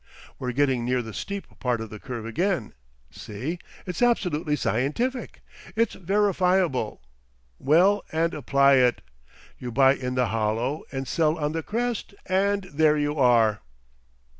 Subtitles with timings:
[0.39, 2.73] We're getting near the steep part of the curve again.
[3.11, 3.59] See?
[3.85, 5.43] It's absolutely scientific.
[5.75, 7.03] It's verifiable.
[7.59, 9.03] Well, and apply it!
[9.59, 13.61] You buy in the hollow and sell on the crest, and there you are!"